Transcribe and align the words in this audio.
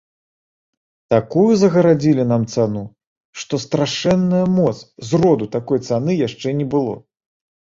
Такую 1.13 1.51
загарадзілі 1.63 2.23
нам 2.31 2.47
цану, 2.55 2.83
што 3.41 3.61
страшэнная 3.67 4.43
моц, 4.57 4.75
зроду 5.11 5.45
такой 5.57 5.79
цаны 5.91 6.11
яшчэ 6.27 6.47
не 6.65 6.71
было. 6.77 6.95